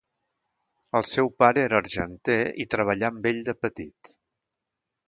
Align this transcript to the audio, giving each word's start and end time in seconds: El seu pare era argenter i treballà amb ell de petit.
El 0.99 1.05
seu 1.09 1.29
pare 1.43 1.63
era 1.65 1.79
argenter 1.83 2.41
i 2.65 2.69
treballà 2.73 3.13
amb 3.15 3.31
ell 3.35 3.45
de 3.53 3.57
petit. 3.67 4.19